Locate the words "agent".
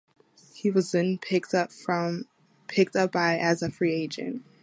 3.93-4.43